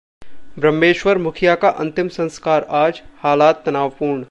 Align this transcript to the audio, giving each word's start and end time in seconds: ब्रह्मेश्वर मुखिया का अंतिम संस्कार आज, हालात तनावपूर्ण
ब्रह्मेश्वर 0.59 1.17
मुखिया 1.17 1.55
का 1.55 1.69
अंतिम 1.79 2.07
संस्कार 2.07 2.65
आज, 2.69 3.01
हालात 3.23 3.63
तनावपूर्ण 3.65 4.19